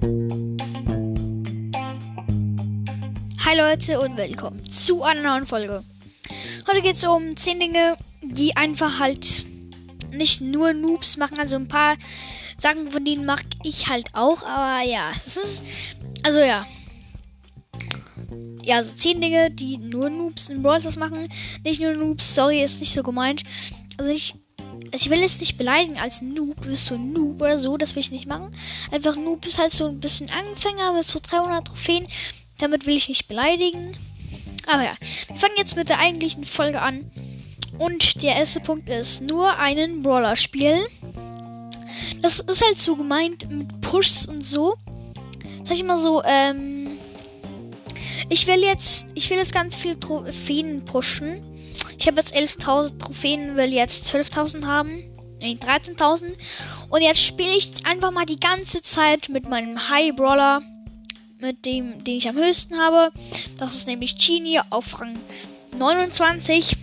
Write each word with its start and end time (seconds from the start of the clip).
Hi 0.00 0.06
Leute 3.56 3.98
und 4.00 4.16
willkommen 4.16 4.64
zu 4.64 5.02
einer 5.02 5.22
neuen 5.22 5.46
Folge. 5.46 5.82
Heute 6.68 6.82
geht 6.82 6.96
es 6.96 7.04
um 7.04 7.36
10 7.36 7.58
Dinge, 7.58 7.96
die 8.22 8.56
einfach 8.56 9.00
halt 9.00 9.44
nicht 10.12 10.40
nur 10.40 10.72
Noobs 10.72 11.16
machen. 11.16 11.40
Also 11.40 11.56
ein 11.56 11.66
paar 11.66 11.96
Sachen 12.58 12.90
von 12.92 13.04
denen 13.04 13.26
mag 13.26 13.42
ich 13.64 13.88
halt 13.88 14.14
auch. 14.14 14.44
Aber 14.44 14.88
ja, 14.88 15.10
es 15.26 15.36
ist. 15.36 15.62
Also 16.22 16.38
ja. 16.38 16.64
Ja, 18.62 18.84
so 18.84 18.92
10 18.92 19.20
Dinge, 19.20 19.50
die 19.50 19.78
nur 19.78 20.10
Noobs 20.10 20.48
in 20.48 20.62
Brawl 20.62 20.80
Stars 20.80 20.96
machen. 20.96 21.28
Nicht 21.64 21.80
nur 21.80 21.94
Noobs, 21.94 22.34
sorry, 22.34 22.62
ist 22.62 22.78
nicht 22.78 22.92
so 22.94 23.02
gemeint. 23.02 23.42
Also 23.96 24.10
ich. 24.10 24.36
Ich 24.92 25.10
will 25.10 25.20
jetzt 25.20 25.40
nicht 25.40 25.58
beleidigen 25.58 25.98
als 25.98 26.22
Noob, 26.22 26.62
du 26.62 26.68
bist 26.68 26.86
so 26.86 26.94
ein 26.94 27.12
Noob 27.12 27.40
oder 27.40 27.60
so, 27.60 27.76
das 27.76 27.94
will 27.94 28.00
ich 28.00 28.10
nicht 28.10 28.26
machen. 28.26 28.54
Einfach 28.90 29.16
Noob 29.16 29.46
ist 29.46 29.58
halt 29.58 29.72
so 29.72 29.86
ein 29.86 30.00
bisschen 30.00 30.30
Anfänger 30.30 30.92
mit 30.92 31.04
so 31.04 31.20
300 31.22 31.66
Trophäen. 31.66 32.08
Damit 32.58 32.86
will 32.86 32.96
ich 32.96 33.08
nicht 33.08 33.28
beleidigen. 33.28 33.96
Aber 34.66 34.82
ja, 34.82 34.94
wir 35.28 35.36
fangen 35.36 35.54
jetzt 35.56 35.76
mit 35.76 35.88
der 35.88 35.98
eigentlichen 35.98 36.44
Folge 36.44 36.80
an. 36.80 37.10
Und 37.78 38.22
der 38.22 38.36
erste 38.36 38.60
Punkt 38.60 38.88
ist 38.88 39.22
nur 39.22 39.56
einen 39.56 40.02
Brawler 40.02 40.36
spielen. 40.36 40.84
Das 42.20 42.40
ist 42.40 42.64
halt 42.64 42.78
so 42.78 42.96
gemeint 42.96 43.48
mit 43.50 43.80
Pushs 43.80 44.26
und 44.26 44.44
so. 44.44 44.76
Sag 45.64 45.76
ich 45.76 45.84
mal 45.84 45.98
so, 45.98 46.22
ähm. 46.24 46.98
Ich 48.28 48.46
will 48.46 48.62
jetzt, 48.62 49.06
ich 49.14 49.30
will 49.30 49.38
jetzt 49.38 49.52
ganz 49.52 49.76
viele 49.76 49.98
Trophäen 49.98 50.84
pushen. 50.84 51.42
Ich 51.98 52.06
habe 52.06 52.18
jetzt 52.20 52.34
11.000 52.34 52.98
Trophäen, 52.98 53.56
will 53.56 53.72
jetzt 53.72 54.06
12.000 54.06 54.66
haben. 54.66 55.04
Nee, 55.40 55.58
13.000. 55.60 56.36
Und 56.88 57.02
jetzt 57.02 57.22
spiele 57.22 57.56
ich 57.56 57.84
einfach 57.84 58.12
mal 58.12 58.26
die 58.26 58.40
ganze 58.40 58.82
Zeit 58.82 59.28
mit 59.28 59.48
meinem 59.48 59.88
High 59.88 60.14
Brawler 60.14 60.62
mit 61.40 61.64
dem, 61.64 62.02
den 62.04 62.16
ich 62.16 62.28
am 62.28 62.36
höchsten 62.36 62.78
habe. 62.78 63.12
Das 63.58 63.74
ist 63.74 63.86
nämlich 63.86 64.16
Genie 64.18 64.60
auf 64.70 65.00
Rang 65.00 65.18
29. 65.76 66.76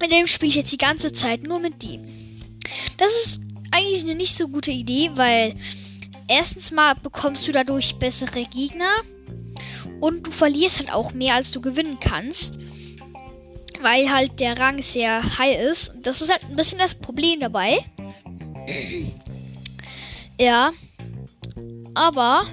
Mit 0.00 0.10
dem 0.10 0.26
spiele 0.26 0.50
ich 0.50 0.56
jetzt 0.56 0.72
die 0.72 0.78
ganze 0.78 1.12
Zeit 1.12 1.42
nur 1.42 1.60
mit 1.60 1.82
dem. 1.82 2.02
Das 2.96 3.12
ist 3.24 3.40
eigentlich 3.70 4.02
eine 4.02 4.14
nicht 4.14 4.36
so 4.36 4.48
gute 4.48 4.70
Idee, 4.70 5.10
weil 5.14 5.56
erstens 6.26 6.70
mal 6.70 6.94
bekommst 6.94 7.46
du 7.46 7.52
dadurch 7.52 7.96
bessere 7.96 8.44
Gegner 8.44 8.90
und 10.00 10.26
du 10.26 10.30
verlierst 10.30 10.78
halt 10.78 10.92
auch 10.92 11.12
mehr, 11.12 11.34
als 11.34 11.50
du 11.50 11.60
gewinnen 11.60 11.98
kannst. 12.00 12.58
Weil 13.80 14.10
halt 14.10 14.40
der 14.40 14.58
Rang 14.58 14.82
sehr 14.82 15.38
high 15.38 15.58
ist. 15.58 15.94
Das 16.02 16.20
ist 16.20 16.30
halt 16.30 16.44
ein 16.44 16.56
bisschen 16.56 16.78
das 16.78 16.94
Problem 16.94 17.40
dabei. 17.40 17.84
ja. 20.38 20.72
Aber 21.94 22.46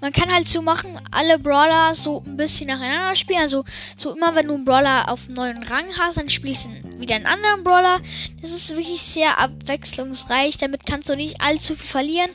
man 0.00 0.12
kann 0.12 0.32
halt 0.32 0.48
so 0.48 0.62
machen, 0.62 0.98
alle 1.10 1.38
Brawler 1.38 1.94
so 1.94 2.22
ein 2.26 2.36
bisschen 2.36 2.68
nacheinander 2.68 3.16
spielen. 3.16 3.40
Also 3.40 3.64
so 3.96 4.14
immer, 4.14 4.34
wenn 4.34 4.46
du 4.46 4.54
einen 4.54 4.64
Brawler 4.64 5.10
auf 5.10 5.26
einem 5.26 5.34
neuen 5.34 5.62
Rang 5.62 5.86
hast, 5.98 6.16
dann 6.16 6.30
spielst 6.30 6.66
du 6.66 7.00
wieder 7.00 7.16
einen 7.16 7.26
anderen 7.26 7.64
Brawler. 7.64 8.00
Das 8.40 8.50
ist 8.50 8.70
wirklich 8.70 9.02
sehr 9.02 9.38
abwechslungsreich. 9.38 10.56
Damit 10.56 10.86
kannst 10.86 11.08
du 11.08 11.16
nicht 11.16 11.40
allzu 11.40 11.76
viel 11.76 11.86
verlieren. 11.86 12.30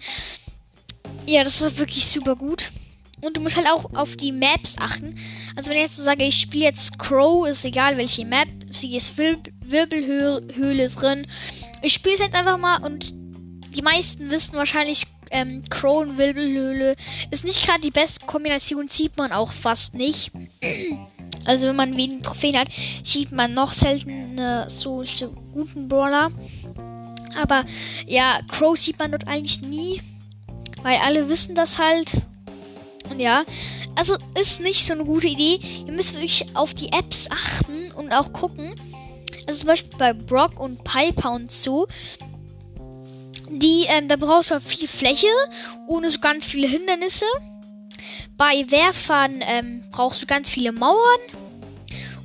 Ja, 1.25 1.43
das 1.43 1.61
ist 1.61 1.77
wirklich 1.77 2.07
super 2.07 2.35
gut. 2.35 2.71
Und 3.25 3.37
du 3.37 3.41
musst 3.41 3.55
halt 3.55 3.67
auch 3.67 3.93
auf 3.93 4.15
die 4.15 4.31
Maps 4.31 4.75
achten. 4.79 5.17
Also 5.55 5.69
wenn 5.69 5.77
ich 5.77 5.83
jetzt 5.83 5.97
sage, 5.97 6.23
ich 6.23 6.39
spiele 6.39 6.65
jetzt 6.65 6.99
Crow, 6.99 7.47
ist 7.47 7.65
egal 7.65 7.97
welche 7.97 8.25
Map, 8.25 8.47
sie 8.71 8.95
ist 8.95 9.17
Wir 9.17 9.37
Wirbelhöhle 9.61 10.89
drin. 10.89 11.27
Ich 11.81 11.93
spiele 11.93 12.15
es 12.15 12.21
jetzt 12.21 12.35
einfach 12.35 12.57
mal 12.57 12.83
und 12.83 13.13
die 13.75 13.81
meisten 13.81 14.29
wissen 14.29 14.53
wahrscheinlich 14.53 15.05
ähm, 15.31 15.63
Crow 15.69 16.05
Wirbelhöhle 16.17 16.95
ist 17.31 17.43
nicht 17.43 17.65
gerade 17.65 17.81
die 17.81 17.91
beste 17.91 18.25
Kombination, 18.25 18.87
sieht 18.87 19.17
man 19.17 19.31
auch 19.31 19.51
fast 19.51 19.95
nicht. 19.95 20.31
Also 21.45 21.67
wenn 21.67 21.75
man 21.75 21.97
wenig 21.97 22.23
Trophäen 22.23 22.57
hat, 22.57 22.69
sieht 23.03 23.31
man 23.31 23.53
noch 23.53 23.73
selten 23.73 24.39
so, 24.67 25.03
so 25.03 25.31
guten 25.53 25.87
Brawler. 25.87 26.31
Aber 27.35 27.65
ja, 28.07 28.39
Crow 28.47 28.77
sieht 28.77 28.99
man 28.99 29.11
dort 29.11 29.27
eigentlich 29.27 29.61
nie, 29.61 30.01
weil 30.81 30.97
alle 30.97 31.29
wissen 31.29 31.55
das 31.55 31.79
halt. 31.79 32.11
Ja, 33.17 33.43
also 33.95 34.15
ist 34.39 34.61
nicht 34.61 34.85
so 34.85 34.93
eine 34.93 35.05
gute 35.05 35.27
Idee. 35.27 35.59
Ihr 35.85 35.93
müsst 35.93 36.13
wirklich 36.13 36.45
auf 36.55 36.73
die 36.73 36.91
Apps 36.91 37.29
achten 37.29 37.91
und 37.93 38.11
auch 38.11 38.33
gucken. 38.33 38.75
Also 39.47 39.59
zum 39.59 39.67
Beispiel 39.67 39.97
bei 39.97 40.13
Brock 40.13 40.59
und 40.59 40.83
Piper 40.83 41.31
und 41.33 41.51
so 41.51 41.87
die, 43.49 43.85
ähm, 43.87 44.07
da 44.07 44.15
brauchst 44.15 44.51
du 44.51 44.59
viel 44.59 44.87
Fläche, 44.87 45.27
ohne 45.87 46.09
so 46.09 46.19
ganz 46.19 46.45
viele 46.45 46.67
Hindernisse. 46.67 47.25
Bei 48.37 48.65
Werfern 48.69 49.41
ähm, 49.41 49.83
brauchst 49.91 50.21
du 50.21 50.25
ganz 50.25 50.49
viele 50.49 50.71
Mauern. 50.71 51.19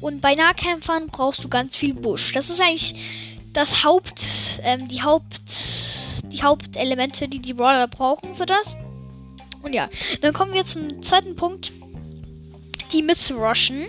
Und 0.01 0.21
bei 0.21 0.35
Nahkämpfern 0.35 1.09
brauchst 1.09 1.45
du 1.45 1.49
ganz 1.49 1.77
viel 1.77 1.95
Busch. 1.95 2.33
Das 2.33 2.49
ist 2.49 2.61
eigentlich 2.61 2.95
das 3.53 3.85
Haupt, 3.85 4.23
ähm, 4.63 4.89
die 4.89 5.03
Haupt, 5.03 5.41
die 6.25 6.43
Hauptelemente, 6.43 7.29
die 7.29 7.41
die 7.41 7.53
Brawler 7.53 7.87
brauchen 7.87 8.35
für 8.35 8.47
das. 8.47 8.77
Und 9.63 9.73
ja, 9.73 9.89
dann 10.21 10.33
kommen 10.33 10.53
wir 10.53 10.65
zum 10.65 11.03
zweiten 11.03 11.37
Punkt. 11.37 11.73
Die 12.93 13.03
mitzurushen. 13.03 13.87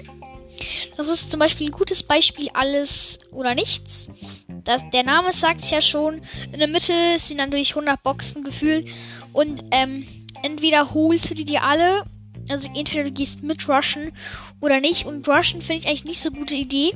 Das 0.95 1.07
ist 1.07 1.31
zum 1.31 1.39
Beispiel 1.39 1.67
ein 1.67 1.71
gutes 1.71 2.03
Beispiel 2.03 2.49
alles 2.53 3.19
oder 3.31 3.55
nichts. 3.55 4.09
Das, 4.47 4.83
der 4.91 5.03
Name 5.03 5.33
sagt 5.33 5.61
es 5.61 5.71
ja 5.71 5.81
schon. 5.81 6.21
In 6.51 6.59
der 6.59 6.67
Mitte 6.67 6.93
sind 7.17 7.41
durch 7.51 7.75
100 7.75 8.03
Boxen 8.03 8.43
gefühlt. 8.43 8.87
Und 9.33 9.63
ähm, 9.71 10.05
entweder 10.43 10.93
holst 10.93 11.29
du 11.29 11.35
die 11.35 11.45
dir 11.45 11.63
alle. 11.63 12.03
Also 12.49 12.69
entweder 12.75 13.05
du 13.05 13.11
gehst 13.11 13.43
mit 13.43 13.67
Rushen 13.67 14.11
oder 14.59 14.79
nicht. 14.79 15.05
Und 15.05 15.27
Rushen 15.27 15.61
finde 15.61 15.81
ich 15.81 15.87
eigentlich 15.87 16.05
nicht 16.05 16.21
so 16.21 16.31
gute 16.31 16.55
Idee. 16.55 16.93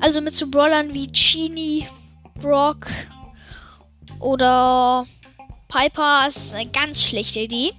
Also 0.00 0.20
mit 0.20 0.34
so 0.34 0.48
Brawlern 0.48 0.92
wie 0.92 1.08
Genie, 1.08 1.86
Brock 2.40 2.86
oder 4.18 5.06
Piper 5.68 6.28
ist 6.28 6.54
eine 6.54 6.70
ganz 6.70 7.02
schlechte 7.02 7.40
Idee. 7.40 7.72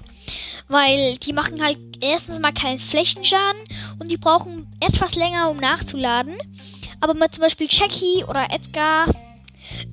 Weil 0.73 1.17
die 1.17 1.33
machen 1.33 1.63
halt 1.63 1.77
erstens 2.01 2.39
mal 2.39 2.51
keinen 2.51 2.79
Flächenschaden 2.79 3.61
und 3.99 4.09
die 4.09 4.17
brauchen 4.17 4.65
etwas 4.79 5.13
länger, 5.13 5.51
um 5.51 5.57
nachzuladen. 5.57 6.33
Aber 6.99 7.13
mit 7.13 7.35
zum 7.35 7.43
Beispiel 7.43 7.67
Jackie 7.69 8.23
oder 8.23 8.47
Edgar 8.49 9.05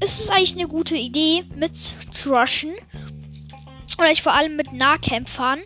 ist 0.02 0.20
es 0.20 0.30
eigentlich 0.30 0.54
eine 0.54 0.68
gute 0.68 0.96
Idee, 0.96 1.44
mit 1.54 1.72
zu 1.76 2.32
rushen. 2.32 2.72
Oder 3.98 4.10
ich 4.10 4.22
vor 4.22 4.32
allem 4.32 4.56
mit 4.56 4.72
Nahkämpfern. 4.72 5.58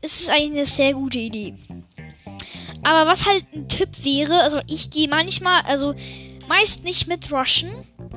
Ist 0.00 0.22
es 0.22 0.28
eigentlich 0.30 0.52
eine 0.52 0.64
sehr 0.64 0.94
gute 0.94 1.18
Idee. 1.18 1.52
Aber 2.82 3.10
was 3.10 3.26
halt 3.26 3.44
ein 3.54 3.68
Tipp 3.68 3.90
wäre, 4.04 4.40
also 4.40 4.60
ich 4.66 4.88
gehe 4.88 5.08
manchmal, 5.08 5.64
also 5.66 5.94
meist 6.48 6.82
nicht 6.82 7.08
mit 7.08 7.30
rushen, 7.30 7.70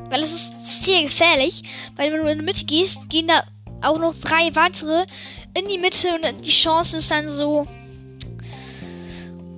weil 0.10 0.24
es 0.24 0.34
ist 0.34 0.84
sehr 0.86 1.04
gefährlich. 1.04 1.64
Weil 1.98 2.14
wenn 2.14 2.24
du 2.24 2.32
in 2.32 2.40
die 2.40 2.46
Mitte 2.46 2.64
gehst, 2.64 3.10
gehen 3.10 3.28
da 3.28 3.44
auch 3.82 4.00
noch 4.00 4.16
drei 4.16 4.56
weitere 4.56 5.06
in 5.54 5.68
die 5.68 5.78
Mitte 5.78 6.10
und 6.14 6.46
die 6.46 6.52
Chance 6.52 6.98
ist 6.98 7.12
dann 7.12 7.30
so 7.30 7.68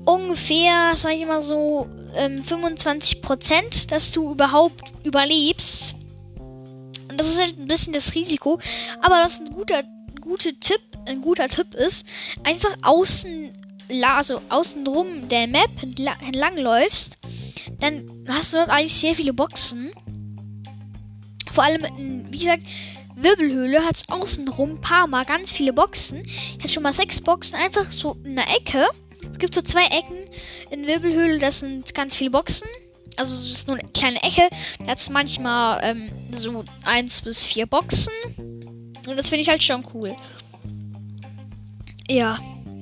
ungefähr, 0.06 0.94
sag 0.96 1.13
ich 1.13 1.25
mal 1.25 1.44
so, 1.44 1.88
ähm, 2.16 2.44
25%, 2.44 3.88
dass 3.88 4.12
du 4.12 4.31
überhaupt 4.31 4.91
überlebst. 5.03 5.96
Und 7.09 7.18
das 7.18 7.28
ist 7.28 7.40
halt 7.40 7.59
ein 7.59 7.68
bisschen 7.68 7.94
das 7.94 8.16
Risiko. 8.16 8.59
Aber 9.02 9.22
was 9.24 9.40
ein 9.40 9.52
guter, 9.52 9.84
guter 10.22 10.52
Tipp, 10.59 10.82
ein 11.05 11.22
guter 11.22 11.47
Tipp 11.47 11.76
ist, 11.76 12.05
einfach 12.44 12.76
außen, 12.82 13.52
also 14.03 14.41
außenrum 14.49 15.28
der 15.28 15.47
Map 15.47 15.70
entlang 15.82 16.58
läufst, 16.58 17.17
dann 17.79 18.05
hast 18.28 18.53
du 18.53 18.58
dort 18.58 18.70
eigentlich 18.70 18.94
sehr 18.94 19.16
viele 19.16 19.34
Boxen. 19.34 19.91
Vor 21.52 21.66
allem, 21.66 22.26
wie 22.32 22.40
gesagt, 22.40 22.64
Wirbelhöhle 23.16 23.85
hat 23.85 23.97
es 23.97 24.09
außenrum 24.09 24.72
ein 24.72 24.81
paar 24.81 25.08
Mal 25.08 25.25
ganz 25.25 25.52
viele 25.52 25.73
Boxen. 25.73 26.23
Ich 26.25 26.58
hatte 26.59 26.69
schon 26.69 26.84
mal 26.84 26.93
sechs 26.93 27.22
Boxen 27.22 27.55
einfach 27.55 27.91
so 27.91 28.17
in 28.23 28.35
der 28.35 28.49
Ecke. 28.49 28.87
Es 29.31 29.40
gibt 29.40 29.53
so 29.53 29.61
zwei 29.61 29.85
Ecken 29.85 30.17
in 30.69 30.87
Wirbelhöhle, 30.87 31.40
das 31.40 31.59
sind 31.59 31.93
ganz 31.93 32.16
viele 32.16 32.31
Boxen. 32.31 32.67
Also 33.17 33.34
es 33.34 33.52
ist 33.52 33.67
nur 33.67 33.78
eine 33.78 33.90
kleine 33.90 34.22
Ecke. 34.23 34.49
Da 34.79 34.91
hat 34.91 34.99
es 34.99 35.09
manchmal 35.09 35.79
ähm, 35.84 36.09
so 36.35 36.63
eins 36.84 37.22
bis 37.22 37.43
vier 37.43 37.66
Boxen. 37.66 38.13
Und 38.37 39.17
das 39.17 39.29
finde 39.29 39.41
ich 39.41 39.49
halt 39.49 39.63
schon 39.63 39.85
cool. 39.93 40.16
Ja. 42.08 42.40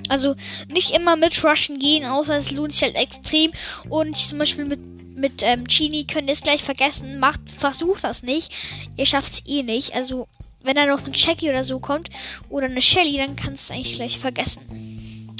Also 0.10 0.36
nicht 0.72 0.92
immer 0.92 1.16
mit 1.16 1.44
Rushen 1.44 1.78
gehen, 1.80 2.06
außer 2.06 2.38
es 2.38 2.52
lohnt 2.52 2.74
sich 2.74 2.84
halt 2.84 2.96
extrem. 2.96 3.52
Und 3.90 4.18
zum 4.18 4.40
Beispiel 4.40 4.66
mit, 4.66 4.80
mit 5.20 5.42
ähm, 5.44 5.66
Genie 5.66 6.06
könnt 6.06 6.28
ihr 6.28 6.34
es 6.34 6.42
gleich 6.42 6.64
vergessen. 6.64 7.20
Macht, 7.20 7.42
versucht 7.58 8.04
das 8.04 8.24
nicht. 8.24 8.52
Ihr 8.96 9.06
schafft 9.06 9.34
es 9.34 9.46
eh 9.46 9.64
nicht. 9.64 9.96
Also 9.96 10.28
wenn 10.62 10.76
da 10.76 10.86
noch 10.86 11.06
ein 11.06 11.14
Jackie 11.14 11.50
oder 11.50 11.64
so 11.64 11.80
kommt 11.80 12.10
oder 12.50 12.66
eine 12.66 12.82
Shelly, 12.82 13.18
dann 13.18 13.36
kannst 13.36 13.70
du 13.70 13.74
es 13.74 13.78
eigentlich 13.78 13.96
gleich 13.96 14.20
vergessen. 14.20 15.38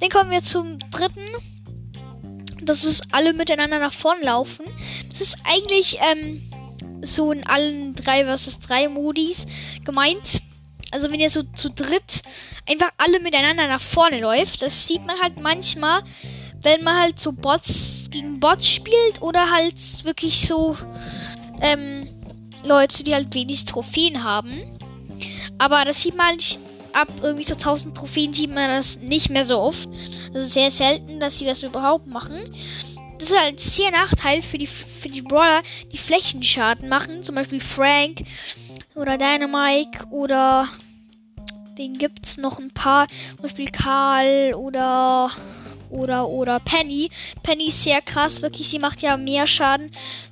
Dann 0.00 0.08
kommen 0.10 0.30
wir 0.30 0.42
zum 0.42 0.78
dritten. 0.90 1.26
Das 2.62 2.84
ist 2.84 3.12
alle 3.12 3.32
miteinander 3.32 3.78
nach 3.78 3.92
vorn 3.92 4.22
laufen. 4.22 4.64
Das 5.10 5.20
ist 5.20 5.38
eigentlich 5.44 5.98
ähm, 6.00 6.42
so 7.02 7.32
in 7.32 7.46
allen 7.46 7.94
3 7.94 8.36
vs 8.36 8.60
3 8.60 8.88
Modis 8.88 9.46
gemeint. 9.84 10.40
also 10.90 11.10
wenn 11.10 11.20
ihr 11.20 11.30
so 11.30 11.42
zu 11.42 11.70
dritt 11.70 12.22
einfach 12.68 12.90
alle 12.98 13.20
miteinander 13.20 13.66
nach 13.66 13.80
vorne 13.80 14.20
läuft, 14.20 14.62
das 14.62 14.86
sieht 14.86 15.04
man 15.06 15.18
halt 15.20 15.40
manchmal, 15.40 16.02
wenn 16.62 16.84
man 16.84 17.00
halt 17.00 17.18
so 17.18 17.32
Bots 17.32 17.89
gegen 18.10 18.40
Bots 18.40 18.68
spielt 18.68 19.22
oder 19.22 19.50
halt 19.50 20.04
wirklich 20.04 20.46
so 20.46 20.76
ähm, 21.60 22.08
Leute, 22.64 23.04
die 23.04 23.14
halt 23.14 23.34
wenig 23.34 23.64
Trophäen 23.64 24.24
haben. 24.24 24.60
Aber 25.58 25.84
das 25.84 26.02
sieht 26.02 26.16
man 26.16 26.28
halt 26.28 26.58
ab 26.92 27.08
irgendwie 27.22 27.44
so 27.44 27.54
1000 27.54 27.96
Trophäen 27.96 28.32
sieht 28.32 28.50
man 28.52 28.68
das 28.68 28.98
nicht 28.98 29.30
mehr 29.30 29.44
so 29.44 29.60
oft. 29.60 29.88
Also 30.34 30.46
sehr 30.46 30.70
selten, 30.70 31.20
dass 31.20 31.38
sie 31.38 31.44
das 31.44 31.62
überhaupt 31.62 32.06
machen. 32.06 32.38
Das 33.18 33.30
ist 33.30 33.38
halt 33.38 33.60
sehr 33.60 33.90
Nachteil 33.90 34.42
für 34.42 34.58
die, 34.58 34.66
für 34.66 35.08
die 35.08 35.22
Brawler, 35.22 35.62
die 35.92 35.98
Flächenschaden 35.98 36.88
machen. 36.88 37.22
Zum 37.22 37.34
Beispiel 37.34 37.60
Frank 37.60 38.22
oder 38.94 39.18
Dynamike 39.18 40.06
oder 40.10 40.68
den 41.76 41.98
gibt's 41.98 42.38
noch 42.38 42.58
ein 42.58 42.70
paar. 42.70 43.06
Zum 43.36 43.42
Beispiel 43.42 43.70
Karl 43.70 44.54
oder 44.54 45.30
oder 45.90 46.28
oder 46.28 46.60
Penny. 46.60 47.10
Penny 47.42 47.66
ist 47.68 47.82
sehr 47.82 48.00
krass, 48.00 48.42
wirklich. 48.42 48.70
Die 48.70 48.78
macht 48.78 49.02
ja 49.02 49.16
mehr 49.16 49.46
Schaden 49.46 49.90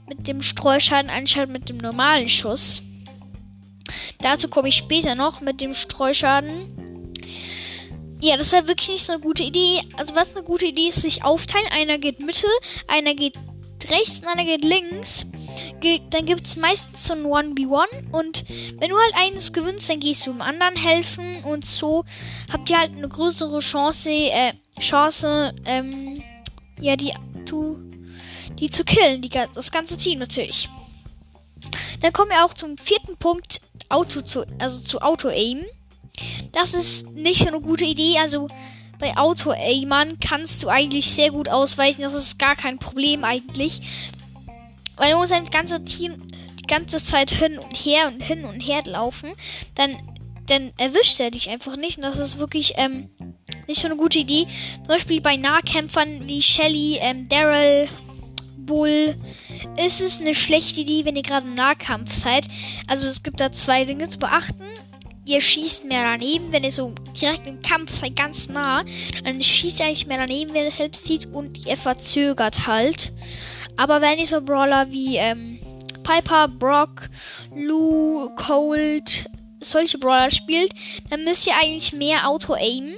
mit 0.09 0.27
dem 0.27 0.43
Streuschaden 0.43 1.11
anstatt 1.11 1.49
mit 1.49 1.69
dem 1.69 1.79
normalen 1.79 2.29
Schuss. 2.29 2.83
Dazu 4.21 4.49
komme 4.49 4.69
ich 4.69 4.77
später 4.77 5.15
noch 5.15 5.41
mit 5.41 5.61
dem 5.61 5.75
Streuschaden. 5.75 7.15
Ja, 8.21 8.37
das 8.37 8.49
ist 8.49 8.53
halt 8.53 8.69
wirklich 8.69 8.89
nicht 8.89 9.07
so 9.07 9.13
eine 9.13 9.23
gute 9.23 9.45
Idee. 9.45 9.81
Also 9.97 10.15
was 10.17 10.35
eine 10.35 10.43
gute 10.43 10.67
Idee 10.67 10.89
ist, 10.89 11.03
sich 11.03 11.25
aufteilen. 11.25 11.69
Einer 11.71 11.99
geht 11.99 12.21
Mitte, 12.21 12.49
einer 12.89 13.15
geht 13.15 13.37
rechts 13.91 14.21
und 14.21 14.27
einer 14.27 14.45
geht 14.45 14.65
links. 14.65 15.27
Dann 16.11 16.27
gibt 16.27 16.47
es 16.47 16.57
meistens 16.57 17.05
so 17.05 17.15
ein 17.15 17.25
1v1 17.25 18.11
und 18.13 18.45
wenn 18.79 18.91
du 18.91 18.97
halt 18.97 19.15
eines 19.15 19.53
gewinnst, 19.53 19.89
dann 19.91 20.01
gehst 20.01 20.27
du 20.27 20.33
dem 20.33 20.43
anderen 20.43 20.77
helfen 20.77 21.43
und 21.45 21.67
so 21.67 22.05
habt 22.53 22.71
ihr 22.71 22.79
halt 22.79 22.97
eine 22.97 23.09
größere 23.09 23.59
Chance, 23.61 24.11
äh, 24.11 24.53
Chance, 24.81 25.55
ähm, 25.65 26.23
ja, 26.81 26.97
die, 26.97 27.13
tu, 27.45 27.79
die 28.59 28.71
zu 28.71 28.85
killen, 28.85 29.23
die, 29.23 29.29
das 29.29 29.71
ganze 29.71 29.97
Team 29.97 30.19
natürlich. 30.19 30.69
Dann 32.01 32.13
kommen 32.13 32.31
wir 32.31 32.45
auch 32.45 32.55
zum 32.55 32.79
vierten 32.79 33.17
Punkt, 33.17 33.61
Auto 33.89 34.21
zu, 34.21 34.45
also 34.59 34.79
zu 34.81 35.01
Auto-Aim. 35.01 35.65
Das 36.53 36.75
ist 36.75 37.11
nicht 37.13 37.41
so 37.43 37.49
eine 37.49 37.61
gute 37.61 37.85
Idee, 37.85 38.19
also 38.19 38.49
bei 38.99 39.17
Auto-Aimern 39.17 40.19
kannst 40.19 40.63
du 40.63 40.69
eigentlich 40.69 41.11
sehr 41.11 41.31
gut 41.31 41.49
ausweichen, 41.49 42.03
das 42.03 42.15
ist 42.15 42.39
gar 42.39 42.57
kein 42.57 42.79
Problem 42.79 43.25
eigentlich. 43.25 43.81
Weil 44.99 45.13
du 45.13 45.19
musst 45.19 45.33
ein 45.33 45.47
ganze 45.47 45.85
Team 45.85 46.17
die 46.61 46.67
ganze 46.67 46.99
Zeit 46.99 47.31
hin 47.31 47.59
und 47.59 47.77
her 47.77 48.09
und 48.09 48.21
hin 48.21 48.45
und 48.45 48.61
her 48.61 48.83
laufen, 48.85 49.33
dann, 49.75 49.97
dann 50.47 50.73
erwischt 50.77 51.19
er 51.21 51.31
dich 51.31 51.49
einfach 51.49 51.77
nicht 51.77 51.97
und 51.97 52.03
das 52.03 52.19
ist 52.19 52.39
wirklich, 52.39 52.75
ähm, 52.77 53.09
nicht 53.67 53.81
so 53.81 53.87
eine 53.87 53.97
gute 53.97 54.19
Idee. 54.19 54.47
Zum 54.77 54.89
Beispiel 54.89 55.21
bei 55.21 55.37
Nahkämpfern 55.37 56.27
wie 56.27 56.43
Shelly, 56.43 56.99
ähm, 57.01 57.29
Daryl, 57.29 57.89
Bull 58.69 59.17
ist 59.85 60.01
es 60.01 60.21
eine 60.21 60.35
schlechte 60.35 60.81
Idee, 60.81 61.05
wenn 61.05 61.17
ihr 61.17 61.23
gerade 61.23 61.47
im 61.47 61.55
Nahkampf 61.55 62.15
seid. 62.15 62.47
Also 62.87 63.09
es 63.09 63.23
gibt 63.23 63.41
da 63.41 63.51
zwei 63.51 63.85
Dinge 63.85 64.09
zu 64.11 64.19
beachten. 64.19 64.63
Ihr 65.29 65.43
schießt 65.43 65.85
mehr 65.85 66.05
daneben, 66.05 66.53
wenn 66.53 66.65
ihr 66.65 66.73
so 66.73 66.95
direkt 67.21 67.47
im 67.47 67.61
Kampf 67.61 67.93
seid, 68.01 68.17
ganz 68.17 68.49
nah. 68.49 68.83
Dann 69.23 69.43
schießt 69.43 69.81
ihr 69.81 69.87
eigentlich 69.87 70.07
mehr 70.07 70.17
daneben, 70.17 70.55
wenn 70.55 70.65
ihr 70.65 70.71
selbst 70.71 71.05
sieht 71.05 71.27
und 71.27 71.67
ihr 71.67 71.77
verzögert 71.77 72.67
halt. 72.67 73.13
Aber 73.77 74.01
wenn 74.01 74.19
ihr 74.19 74.27
so 74.27 74.41
Brawler 74.41 74.91
wie 74.91 75.19
ähm, 75.19 75.59
Piper, 76.03 76.49
Brock, 76.49 77.11
Lou, 77.55 78.31
Cold, 78.37 79.29
solche 79.61 79.99
Brawler 79.99 80.31
spielt, 80.31 80.73
dann 81.11 81.25
müsst 81.25 81.47
ihr 81.47 81.53
eigentlich 81.61 81.93
mehr 81.93 82.27
Auto-Aimen 82.27 82.95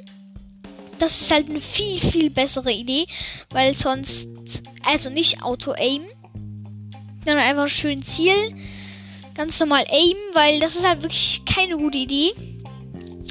das 1.00 1.23
ist 1.23 1.31
halt 1.31 1.49
eine 1.49 1.62
viel, 1.62 1.99
viel 1.99 2.29
bessere 2.29 2.71
Idee, 2.71 3.06
weil 3.49 3.75
sonst, 3.75 4.29
also 4.85 5.09
nicht 5.09 5.43
Auto-Aim, 5.43 6.03
sondern 7.25 7.38
einfach 7.38 7.69
schön 7.69 8.03
zielen, 8.03 8.55
ganz 9.35 9.59
normal 9.61 9.85
aim, 9.91 10.17
weil 10.35 10.61
das 10.61 10.77
ist 10.77 10.87
halt 10.87 11.03
wirklich 11.03 11.43
keine 11.44 11.77
gute 11.77 11.99
Idee. 11.99 12.32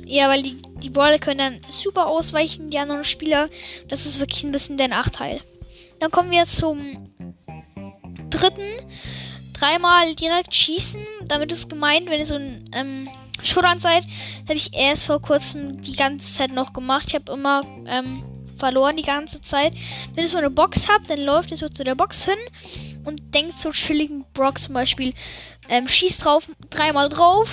Ja, 0.05 0.27
weil 0.27 0.41
die, 0.41 0.61
die 0.81 0.89
Brawler 0.89 1.19
können 1.19 1.37
dann 1.37 1.59
super 1.69 2.07
ausweichen, 2.07 2.71
die 2.71 2.79
anderen 2.79 3.03
Spieler. 3.03 3.49
Das 3.87 4.05
ist 4.05 4.19
wirklich 4.19 4.43
ein 4.43 4.51
bisschen 4.51 4.77
der 4.77 4.87
Nachteil. 4.87 5.41
Dann 5.99 6.11
kommen 6.11 6.31
wir 6.31 6.45
zum 6.45 7.13
dritten. 8.29 8.67
Dreimal 9.53 10.15
direkt 10.15 10.55
schießen. 10.55 11.01
Damit 11.25 11.51
ist 11.51 11.69
gemeint, 11.69 12.09
wenn 12.09 12.19
ihr 12.19 12.25
so 12.25 12.35
ein 12.35 12.69
ähm, 12.73 13.09
Showdown-Zeit 13.43 14.05
habe 14.43 14.55
ich 14.55 14.73
erst 14.73 15.03
vor 15.03 15.21
kurzem 15.21 15.81
die 15.81 15.95
ganze 15.95 16.33
Zeit 16.33 16.51
noch 16.51 16.73
gemacht. 16.73 17.05
Ich 17.09 17.15
habe 17.15 17.31
immer 17.31 17.61
ähm, 17.85 18.23
verloren 18.57 18.97
die 18.97 19.03
ganze 19.03 19.41
Zeit. 19.41 19.73
Wenn 20.13 20.23
ihr 20.23 20.29
so 20.29 20.37
eine 20.37 20.49
Box 20.49 20.87
habt, 20.87 21.09
dann 21.09 21.19
läuft 21.19 21.51
ihr 21.51 21.57
so 21.57 21.69
zu 21.69 21.83
der 21.83 21.95
Box 21.95 22.25
hin 22.25 22.37
und 23.09 23.33
denkt 23.33 23.59
so 23.59 23.71
chilligen 23.71 24.25
Brock 24.33 24.59
zum 24.59 24.73
Beispiel, 24.73 25.13
ähm, 25.67 25.87
schießt 25.87 26.23
drauf, 26.23 26.49
dreimal 26.69 27.09
drauf. 27.09 27.49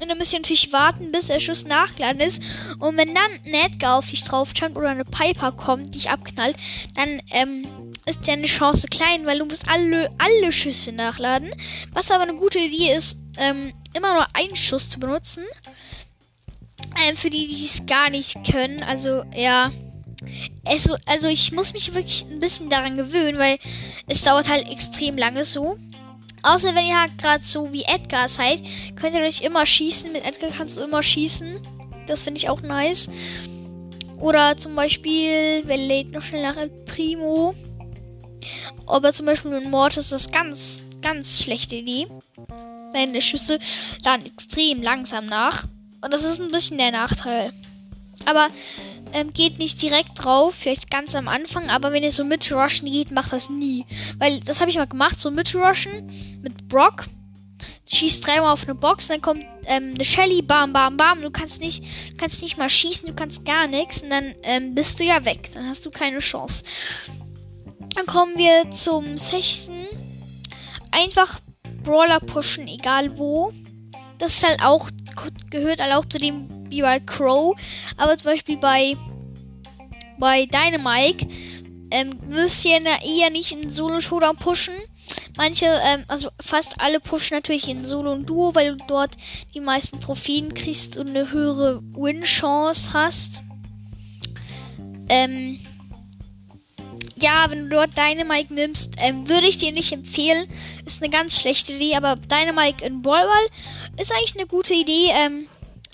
Und 0.00 0.08
dann 0.08 0.18
müsst 0.18 0.32
ihr 0.32 0.40
natürlich 0.40 0.72
warten, 0.72 1.12
bis 1.12 1.28
der 1.28 1.38
Schuss 1.38 1.64
nachgeladen 1.64 2.20
ist. 2.20 2.42
Und 2.80 2.96
wenn 2.96 3.14
dann 3.14 3.30
ein 3.46 3.54
Edgar 3.54 3.98
auf 3.98 4.06
dich 4.06 4.24
drauf 4.24 4.50
jumpt 4.54 4.76
oder 4.76 4.90
eine 4.90 5.04
Piper 5.04 5.52
kommt, 5.52 5.94
dich 5.94 6.10
abknallt, 6.10 6.56
dann 6.96 7.22
ähm, 7.30 7.92
ist 8.04 8.26
deine 8.26 8.46
Chance 8.46 8.88
klein, 8.88 9.26
weil 9.26 9.38
du 9.38 9.46
musst 9.46 9.68
alle, 9.68 10.10
alle 10.18 10.52
Schüsse 10.52 10.90
nachladen. 10.90 11.54
Was 11.92 12.10
aber 12.10 12.24
eine 12.24 12.34
gute 12.34 12.58
Idee 12.58 12.94
ist, 12.94 13.16
ähm, 13.36 13.72
immer 13.94 14.14
nur 14.14 14.26
einen 14.34 14.56
Schuss 14.56 14.90
zu 14.90 14.98
benutzen. 14.98 15.44
Ähm, 17.06 17.16
für 17.16 17.30
die, 17.30 17.46
die 17.46 17.64
es 17.64 17.86
gar 17.86 18.10
nicht 18.10 18.44
können. 18.50 18.82
Also, 18.82 19.24
ja. 19.34 19.70
Es, 20.64 20.88
also, 21.06 21.28
ich 21.28 21.52
muss 21.52 21.72
mich 21.72 21.94
wirklich 21.94 22.24
ein 22.30 22.40
bisschen 22.40 22.70
daran 22.70 22.96
gewöhnen, 22.96 23.38
weil 23.38 23.58
es 24.08 24.22
dauert 24.22 24.48
halt 24.48 24.68
extrem 24.68 25.16
lange 25.16 25.44
so. 25.44 25.76
Außer 26.42 26.74
wenn 26.74 26.86
ihr 26.86 27.00
halt 27.00 27.18
gerade 27.18 27.44
so 27.44 27.72
wie 27.72 27.84
Edgar 27.84 28.28
seid, 28.28 28.62
könnt 28.96 29.14
ihr 29.14 29.22
euch 29.22 29.42
immer 29.42 29.64
schießen. 29.64 30.12
Mit 30.12 30.24
Edgar 30.24 30.50
kannst 30.50 30.76
du 30.76 30.82
immer 30.82 31.02
schießen. 31.02 31.60
Das 32.06 32.22
finde 32.22 32.38
ich 32.38 32.48
auch 32.48 32.62
nice. 32.62 33.08
Oder 34.18 34.56
zum 34.56 34.74
Beispiel, 34.74 35.62
wer 35.64 35.76
lädt 35.76 36.12
noch 36.12 36.22
schnell 36.22 36.42
nach 36.42 36.56
Primo? 36.86 37.54
Aber 38.86 39.12
zum 39.12 39.26
Beispiel 39.26 39.50
mit 39.50 39.68
Mortis 39.68 40.04
ist 40.06 40.12
das 40.12 40.30
ganz, 40.32 40.82
ganz 41.00 41.42
schlechte 41.42 41.76
Idee. 41.76 42.06
Meine 42.92 43.20
Schüsse 43.20 43.58
laden 44.04 44.26
extrem 44.26 44.82
langsam 44.82 45.26
nach. 45.26 45.64
Und 46.00 46.12
das 46.12 46.24
ist 46.24 46.40
ein 46.40 46.50
bisschen 46.50 46.78
der 46.78 46.90
Nachteil. 46.90 47.52
Aber 48.24 48.48
ähm, 49.12 49.32
geht 49.32 49.58
nicht 49.58 49.80
direkt 49.80 50.22
drauf, 50.22 50.54
vielleicht 50.54 50.90
ganz 50.90 51.14
am 51.14 51.28
Anfang, 51.28 51.70
aber 51.70 51.92
wenn 51.92 52.02
ihr 52.02 52.12
so 52.12 52.24
mit 52.24 52.50
Rushen 52.52 52.90
geht, 52.90 53.10
macht 53.10 53.32
das 53.32 53.50
nie. 53.50 53.86
Weil 54.18 54.40
das 54.40 54.60
habe 54.60 54.70
ich 54.70 54.76
mal 54.76 54.86
gemacht, 54.86 55.20
so 55.20 55.30
mit 55.30 55.54
Rushen 55.54 56.10
mit 56.42 56.68
Brock. 56.68 57.06
Schießt 57.86 58.26
dreimal 58.26 58.52
auf 58.52 58.64
eine 58.64 58.74
Box, 58.74 59.08
dann 59.08 59.20
kommt 59.20 59.44
ähm, 59.66 59.92
eine 59.94 60.04
Shelly, 60.04 60.42
bam, 60.42 60.72
bam, 60.72 60.96
bam. 60.96 61.20
Du 61.20 61.30
kannst 61.30 61.60
nicht, 61.60 61.84
kannst 62.16 62.42
nicht 62.42 62.56
mal 62.56 62.70
schießen, 62.70 63.06
du 63.06 63.14
kannst 63.14 63.44
gar 63.44 63.66
nichts 63.66 64.02
und 64.02 64.10
dann 64.10 64.34
ähm, 64.42 64.74
bist 64.74 64.98
du 64.98 65.04
ja 65.04 65.24
weg. 65.24 65.50
Dann 65.54 65.68
hast 65.68 65.84
du 65.84 65.90
keine 65.90 66.20
Chance. 66.20 66.64
Dann 67.94 68.06
kommen 68.06 68.38
wir 68.38 68.70
zum 68.70 69.18
sechsten. 69.18 69.86
Einfach 70.90 71.40
Brawler 71.82 72.20
pushen, 72.20 72.68
egal 72.68 73.18
wo. 73.18 73.52
Das 74.18 74.36
ist 74.36 74.48
halt 74.48 74.62
auch, 74.62 74.88
gehört 75.50 75.80
halt 75.80 75.92
auch 75.92 76.04
zu 76.04 76.18
dem 76.18 76.61
wie 76.72 76.82
bei 76.82 76.98
Crow. 77.00 77.56
Aber 77.96 78.16
zum 78.16 78.24
Beispiel 78.24 78.56
bei, 78.56 78.96
bei 80.18 80.46
Dynamike 80.46 81.26
ähm, 81.90 82.18
müsst 82.28 82.64
ihr 82.64 82.80
eher 82.80 83.30
nicht 83.30 83.52
in 83.52 83.70
Solo-Showdown 83.70 84.36
pushen. 84.36 84.74
Manche, 85.36 85.66
ähm, 85.84 86.04
also 86.08 86.30
fast 86.40 86.80
alle 86.80 87.00
pushen 87.00 87.36
natürlich 87.36 87.68
in 87.68 87.86
Solo 87.86 88.12
und 88.12 88.26
Duo, 88.26 88.54
weil 88.54 88.76
du 88.76 88.84
dort 88.88 89.12
die 89.54 89.60
meisten 89.60 90.00
Trophäen 90.00 90.54
kriegst 90.54 90.96
und 90.96 91.10
eine 91.10 91.30
höhere 91.30 91.82
Win-Chance 91.94 92.92
hast. 92.92 93.42
Ähm, 95.08 95.60
ja, 97.16 97.50
wenn 97.50 97.68
du 97.68 97.76
dort 97.76 97.96
Dynamite 97.96 98.52
nimmst, 98.52 98.94
ähm, 98.98 99.28
würde 99.28 99.46
ich 99.46 99.58
dir 99.58 99.72
nicht 99.72 99.92
empfehlen. 99.92 100.48
Ist 100.84 101.02
eine 101.02 101.10
ganz 101.10 101.40
schlechte 101.40 101.72
Idee, 101.74 101.94
aber 101.94 102.16
Dynamite 102.16 102.84
in 102.84 103.02
Ballball 103.02 103.46
ist 103.98 104.12
eigentlich 104.12 104.34
eine 104.36 104.46
gute 104.46 104.74
Idee. 104.74 105.10
Ähm, 105.10 105.46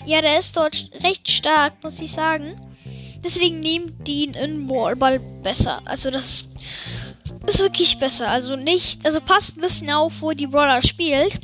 ja, 0.09 0.21
der 0.21 0.39
ist 0.39 0.55
dort 0.55 0.89
recht 1.03 1.29
stark, 1.29 1.83
muss 1.83 1.99
ich 1.99 2.11
sagen. 2.11 2.59
Deswegen 3.23 3.59
nehmt 3.59 4.07
ihn 4.07 4.33
in 4.33 4.67
Ballball 4.67 5.19
besser. 5.19 5.81
Also 5.85 6.09
das 6.09 6.49
ist 7.45 7.59
wirklich 7.59 7.99
besser. 7.99 8.29
Also 8.29 8.55
nicht, 8.55 9.05
also 9.05 9.19
passt 9.21 9.57
ein 9.57 9.61
bisschen 9.61 9.89
auf, 9.89 10.21
wo 10.21 10.31
die 10.31 10.47
Brawler 10.47 10.81
spielt. 10.81 11.39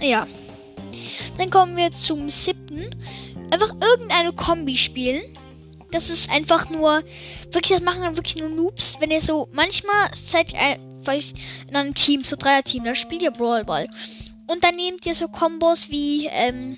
Ja. 0.00 0.26
Dann 1.38 1.50
kommen 1.50 1.76
wir 1.76 1.92
zum 1.92 2.30
siebten. 2.30 2.94
Einfach 3.50 3.72
irgendeine 3.80 4.32
Kombi 4.32 4.76
spielen 4.76 5.22
das 5.90 6.10
ist 6.10 6.30
einfach 6.30 6.68
nur, 6.68 7.02
wirklich, 7.52 7.78
das 7.78 7.82
machen 7.82 8.02
dann 8.02 8.16
wirklich 8.16 8.36
nur 8.36 8.48
Noobs. 8.48 9.00
Wenn 9.00 9.10
ihr 9.10 9.20
so, 9.20 9.48
manchmal 9.52 10.10
seid 10.14 10.52
ihr 10.52 10.76
vielleicht 11.02 11.36
in 11.68 11.76
einem 11.76 11.94
Team, 11.94 12.24
so 12.24 12.36
Dreier-Team, 12.36 12.84
da 12.84 12.94
spielt 12.94 13.22
ihr 13.22 13.30
Brawlball. 13.30 13.88
Und 14.46 14.62
dann 14.62 14.76
nehmt 14.76 15.06
ihr 15.06 15.14
so 15.14 15.28
Kombos 15.28 15.90
wie, 15.90 16.26
ähm, 16.26 16.76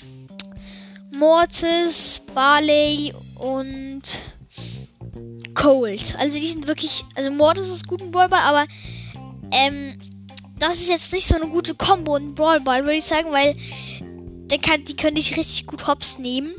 Mortis, 1.10 2.20
Barley 2.34 3.14
und 3.36 4.02
Cold. 5.54 6.16
Also 6.18 6.38
die 6.38 6.48
sind 6.48 6.66
wirklich, 6.66 7.04
also 7.14 7.30
Mortis 7.30 7.68
ist 7.68 7.88
gut 7.88 8.00
in 8.00 8.10
Brawlball, 8.10 8.40
aber 8.40 8.66
ähm, 9.50 9.98
das 10.58 10.74
ist 10.74 10.88
jetzt 10.88 11.12
nicht 11.12 11.26
so 11.26 11.36
eine 11.36 11.48
gute 11.48 11.74
Combo 11.74 12.16
in 12.16 12.34
Brawlball, 12.34 12.82
würde 12.82 12.98
ich 12.98 13.04
sagen, 13.04 13.32
weil 13.32 13.56
der 14.50 14.58
kann, 14.58 14.84
die 14.84 14.96
können 14.96 15.16
dich 15.16 15.36
richtig 15.36 15.66
gut 15.66 15.86
hops 15.86 16.18
nehmen. 16.18 16.52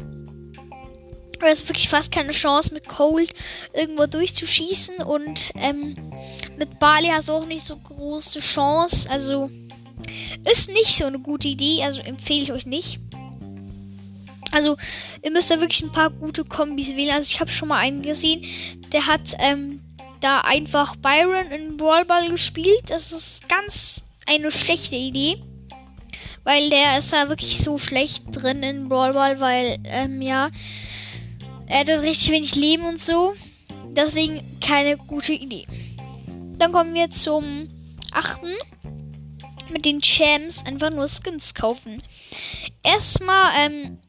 Du 1.40 1.46
hast 1.46 1.70
wirklich 1.70 1.88
fast 1.88 2.12
keine 2.12 2.34
Chance 2.34 2.74
mit 2.74 2.88
Cold 2.88 3.34
irgendwo 3.74 4.08
durchzuschießen 4.08 4.98
und 4.98 5.52
ähm, 5.56 5.96
mit 6.58 6.80
Barley 6.80 7.10
hast 7.10 7.30
du 7.30 7.34
auch 7.34 7.46
nicht 7.46 7.66
so 7.66 7.78
große 7.78 8.42
Chance. 8.42 9.10
Also 9.10 9.50
ist 10.52 10.70
nicht 10.72 10.98
so 10.98 11.06
eine 11.06 11.20
gute 11.20 11.48
Idee, 11.48 11.84
also 11.84 12.02
empfehle 12.02 12.42
ich 12.42 12.52
euch 12.52 12.66
nicht. 12.66 13.00
Also, 14.52 14.78
ihr 15.24 15.32
müsst 15.32 15.52
da 15.52 15.60
wirklich 15.60 15.84
ein 15.84 15.92
paar 15.92 16.10
gute 16.10 16.44
Kombis 16.44 16.96
wählen. 16.96 17.14
Also, 17.14 17.28
ich 17.30 17.40
habe 17.40 17.52
schon 17.52 17.70
mal 17.70 17.78
einen 17.78 18.02
gesehen, 18.02 18.44
der 18.92 19.08
hat 19.08 19.36
ähm, 19.40 19.82
da 20.22 20.42
einfach 20.42 20.96
Byron 20.96 21.52
in 21.52 21.78
Brawlball 21.78 22.30
gespielt. 22.30 22.84
Das 22.88 23.12
ist 23.12 23.48
ganz 23.48 24.04
eine 24.26 24.52
schlechte 24.52 24.96
Idee. 24.96 25.38
Weil 26.44 26.70
der 26.70 26.98
ist 26.98 27.14
da 27.14 27.30
wirklich 27.30 27.58
so 27.60 27.78
schlecht 27.78 28.24
drin 28.32 28.64
in 28.64 28.90
Brawlball, 28.90 29.40
weil, 29.40 29.78
ähm, 29.84 30.22
ja, 30.22 30.50
er 31.68 31.80
hat 31.82 31.90
richtig 31.90 32.32
wenig 32.32 32.56
Leben 32.56 32.86
und 32.86 33.02
so. 33.02 33.36
Deswegen 33.90 34.42
keine 34.60 34.98
gute 34.98 35.34
Idee. 35.34 35.66
Dann 36.58 36.72
kommen 36.72 36.94
wir 36.94 37.10
zum 37.12 37.70
achten. 38.12 38.54
Mit 39.70 39.86
den 39.86 40.02
Champs 40.02 40.66
einfach 40.66 40.90
nur 40.90 41.08
Skins 41.08 41.54
kaufen. 41.54 42.02
Erstmal, 42.84 43.52
ähm, 43.60 44.00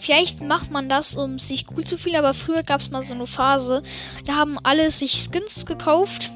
Vielleicht 0.00 0.40
macht 0.40 0.70
man 0.70 0.88
das, 0.88 1.14
um 1.14 1.38
sich 1.38 1.66
cool 1.76 1.84
zu 1.84 1.96
fühlen, 1.96 2.16
aber 2.16 2.34
früher 2.34 2.62
gab 2.62 2.80
es 2.80 2.90
mal 2.90 3.04
so 3.04 3.14
eine 3.14 3.26
Phase, 3.26 3.82
da 4.24 4.34
haben 4.34 4.58
alle 4.62 4.90
sich 4.90 5.28
Skins 5.30 5.66
gekauft. 5.66 6.30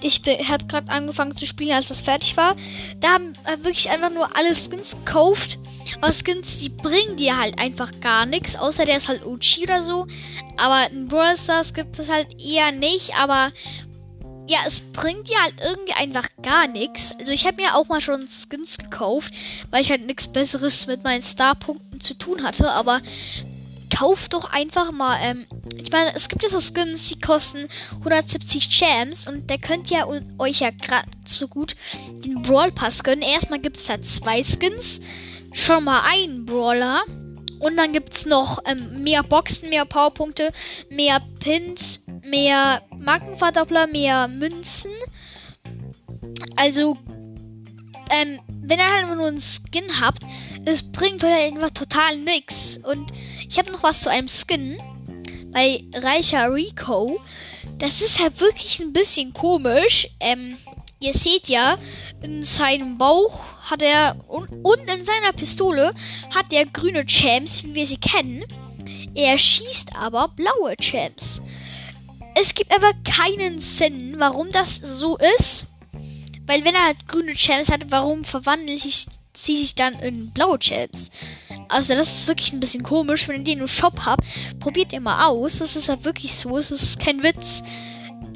Ich 0.00 0.20
habe 0.50 0.66
gerade 0.66 0.90
angefangen 0.90 1.34
zu 1.34 1.46
spielen, 1.46 1.72
als 1.72 1.88
das 1.88 2.02
fertig 2.02 2.36
war. 2.36 2.56
Da 3.00 3.14
haben 3.14 3.32
äh, 3.44 3.64
wirklich 3.64 3.88
einfach 3.88 4.10
nur 4.10 4.36
alle 4.36 4.54
Skins 4.54 4.96
gekauft. 5.02 5.58
Aber 6.00 6.12
Skins, 6.12 6.58
die 6.58 6.68
bringen 6.68 7.16
dir 7.16 7.38
halt 7.38 7.58
einfach 7.58 7.90
gar 8.00 8.26
nichts, 8.26 8.56
außer 8.56 8.84
der 8.84 8.98
ist 8.98 9.08
halt 9.08 9.24
OG 9.24 9.62
oder 9.62 9.82
so. 9.82 10.06
Aber 10.58 10.90
in 10.90 11.08
Brawl 11.08 11.36
Stars 11.38 11.72
gibt 11.72 11.98
es 11.98 12.10
halt 12.10 12.38
eher 12.38 12.70
nicht, 12.72 13.14
aber 13.18 13.50
ja, 14.46 14.58
es 14.66 14.80
bringt 14.80 15.28
dir 15.28 15.42
halt 15.42 15.54
irgendwie 15.62 15.94
einfach 15.94 16.28
gar 16.42 16.68
nichts. 16.68 17.14
Also 17.18 17.32
ich 17.32 17.46
habe 17.46 17.62
mir 17.62 17.74
auch 17.74 17.88
mal 17.88 18.00
schon 18.00 18.28
Skins 18.28 18.78
gekauft, 18.78 19.32
weil 19.70 19.82
ich 19.82 19.90
halt 19.90 20.06
nichts 20.06 20.32
Besseres 20.32 20.86
mit 20.86 21.02
meinen 21.02 21.22
Starpunkten 21.22 22.00
zu 22.00 22.14
tun 22.14 22.42
hatte. 22.42 22.70
Aber 22.70 23.00
kauft 23.94 24.34
doch 24.34 24.52
einfach 24.52 24.92
mal. 24.92 25.18
Ähm, 25.22 25.46
ich 25.76 25.90
meine, 25.90 26.14
es 26.14 26.28
gibt 26.28 26.42
ja 26.42 26.48
so 26.48 26.60
Skins, 26.60 27.08
die 27.08 27.20
kosten 27.20 27.68
170 27.98 28.68
Champs 28.68 29.26
und 29.26 29.50
da 29.50 29.56
könnt 29.56 29.90
ihr 29.90 30.06
euch 30.38 30.60
ja 30.60 30.70
gerade 30.70 31.08
so 31.26 31.48
gut 31.48 31.76
den 32.24 32.42
Brawl 32.42 32.72
Pass 32.72 33.02
gönnen. 33.02 33.22
Erstmal 33.22 33.60
gibt 33.60 33.78
es 33.78 33.86
da 33.86 34.00
zwei 34.02 34.42
Skins, 34.42 35.00
schon 35.52 35.84
mal 35.84 36.02
einen 36.02 36.44
Brawler. 36.44 37.02
Und 37.60 37.78
dann 37.78 37.94
gibt 37.94 38.14
es 38.14 38.26
noch 38.26 38.58
ähm, 38.66 39.02
mehr 39.02 39.22
Boxen, 39.22 39.70
mehr 39.70 39.86
Powerpunkte, 39.86 40.52
mehr 40.90 41.22
Pins, 41.40 42.03
mehr 42.24 42.82
Markenverdoppler, 42.98 43.86
mehr 43.86 44.28
Münzen. 44.28 44.92
Also, 46.56 46.96
ähm, 48.10 48.40
wenn 48.48 48.78
ihr 48.78 48.90
halt 48.90 49.14
nur 49.14 49.26
einen 49.26 49.40
Skin 49.40 50.00
habt, 50.00 50.22
es 50.64 50.82
bringt 50.90 51.22
euch 51.24 51.32
einfach 51.32 51.70
total 51.70 52.18
nix. 52.18 52.78
Und 52.82 53.12
ich 53.48 53.58
habe 53.58 53.70
noch 53.70 53.82
was 53.82 54.00
zu 54.00 54.10
einem 54.10 54.28
Skin. 54.28 54.78
Bei 55.52 55.84
Reicher 55.94 56.52
Rico. 56.52 57.20
Das 57.78 58.00
ist 58.00 58.20
halt 58.20 58.40
wirklich 58.40 58.80
ein 58.80 58.92
bisschen 58.92 59.32
komisch. 59.32 60.08
Ähm, 60.20 60.56
ihr 61.00 61.14
seht 61.14 61.48
ja, 61.48 61.76
in 62.22 62.44
seinem 62.44 62.98
Bauch 62.98 63.44
hat 63.62 63.82
er 63.82 64.16
und, 64.28 64.48
und 64.64 64.80
in 64.80 65.04
seiner 65.04 65.32
Pistole 65.32 65.94
hat 66.34 66.52
er 66.52 66.66
grüne 66.66 67.06
Champs, 67.06 67.64
wie 67.64 67.74
wir 67.74 67.86
sie 67.86 67.98
kennen. 67.98 68.44
Er 69.14 69.38
schießt 69.38 69.94
aber 69.96 70.28
blaue 70.28 70.76
Champs 70.76 71.40
es 72.34 72.54
gibt 72.54 72.74
aber 72.74 72.92
keinen 73.04 73.60
Sinn, 73.60 74.16
warum 74.18 74.50
das 74.52 74.76
so 74.76 75.16
ist. 75.38 75.66
Weil 76.46 76.64
wenn 76.64 76.74
er 76.74 76.84
halt 76.84 77.08
grüne 77.08 77.34
Champs 77.34 77.70
hat, 77.70 77.90
warum 77.90 78.24
verwandelt 78.24 78.80
sich 78.80 79.06
sie 79.36 79.56
sich 79.56 79.74
dann 79.74 79.94
in 79.94 80.30
blaue 80.30 80.58
Champs? 80.58 81.10
Also 81.68 81.94
das 81.94 82.12
ist 82.12 82.28
wirklich 82.28 82.52
ein 82.52 82.60
bisschen 82.60 82.82
komisch. 82.82 83.28
Wenn 83.28 83.38
ihr 83.38 83.44
den 83.44 83.60
im 83.60 83.68
Shop 83.68 84.00
habt, 84.04 84.24
probiert 84.60 84.92
ihr 84.92 85.00
mal 85.00 85.26
aus. 85.26 85.58
Das 85.58 85.76
ist 85.76 85.88
halt 85.88 86.04
wirklich 86.04 86.34
so. 86.34 86.58
Es 86.58 86.70
ist 86.70 87.00
kein 87.00 87.22
Witz. 87.22 87.62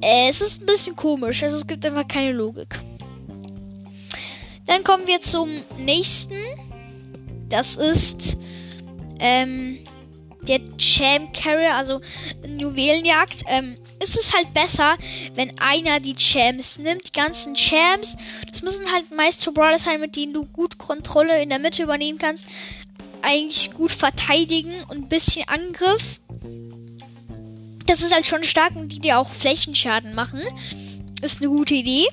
Äh, 0.00 0.28
es 0.28 0.40
ist 0.40 0.62
ein 0.62 0.66
bisschen 0.66 0.96
komisch. 0.96 1.42
Also 1.42 1.58
es 1.58 1.66
gibt 1.66 1.84
einfach 1.84 2.08
keine 2.08 2.32
Logik. 2.32 2.80
Dann 4.66 4.84
kommen 4.84 5.06
wir 5.06 5.20
zum 5.20 5.48
nächsten. 5.78 6.36
Das 7.48 7.76
ist 7.76 8.36
ähm, 9.18 9.78
der 10.42 10.60
Champ 10.78 11.34
Carrier, 11.34 11.74
also 11.74 12.00
Juwelenjagd. 12.46 13.44
Ähm, 13.46 13.76
ist 14.00 14.16
es 14.16 14.32
halt 14.32 14.54
besser, 14.54 14.96
wenn 15.34 15.58
einer 15.58 16.00
die 16.00 16.14
Champs 16.14 16.78
nimmt. 16.78 17.06
Die 17.06 17.12
ganzen 17.12 17.54
Champs, 17.54 18.16
das 18.50 18.62
müssen 18.62 18.90
halt 18.92 19.10
meist 19.10 19.40
so 19.40 19.52
Brawler 19.52 19.78
sein, 19.78 20.00
mit 20.00 20.16
denen 20.16 20.34
du 20.34 20.44
gut 20.44 20.78
Kontrolle 20.78 21.42
in 21.42 21.48
der 21.48 21.58
Mitte 21.58 21.82
übernehmen 21.82 22.18
kannst. 22.18 22.44
Eigentlich 23.22 23.72
gut 23.72 23.90
verteidigen 23.90 24.72
und 24.88 24.98
ein 24.98 25.08
bisschen 25.08 25.48
Angriff. 25.48 26.20
Das 27.86 28.02
ist 28.02 28.14
halt 28.14 28.26
schon 28.26 28.44
stark 28.44 28.76
und 28.76 28.90
die 28.90 29.00
dir 29.00 29.18
auch 29.18 29.32
Flächenschaden 29.32 30.14
machen. 30.14 30.42
Ist 31.22 31.40
eine 31.40 31.48
gute 31.48 31.74
Idee. 31.74 32.06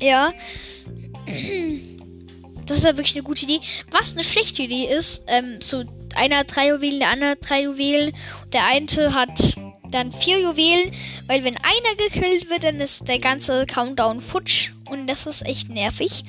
Ja. 0.00 0.32
Das 2.64 2.78
ist 2.78 2.84
ja 2.84 2.96
wirklich 2.96 3.16
eine 3.16 3.24
gute 3.24 3.44
Idee. 3.44 3.60
Was 3.90 4.12
eine 4.12 4.22
schlechte 4.22 4.62
Idee 4.62 4.86
ist, 4.86 5.24
ähm, 5.26 5.58
so 5.60 5.82
einer 6.16 6.38
hat 6.38 6.54
drei 6.54 6.68
Juwelen, 6.68 7.00
der 7.00 7.10
andere 7.10 7.30
hat 7.30 7.48
drei 7.48 7.62
Juwelen. 7.62 8.14
Der 8.52 8.66
eine 8.66 9.14
hat 9.14 9.56
dann 9.90 10.12
vier 10.12 10.40
Juwelen, 10.40 10.92
weil 11.26 11.44
wenn 11.44 11.56
einer 11.56 11.96
gekillt 11.96 12.50
wird, 12.50 12.64
dann 12.64 12.80
ist 12.80 13.06
der 13.06 13.18
ganze 13.18 13.66
Countdown 13.66 14.20
futsch 14.20 14.70
und 14.90 15.06
das 15.06 15.26
ist 15.26 15.46
echt 15.46 15.68
nervig. 15.68 16.24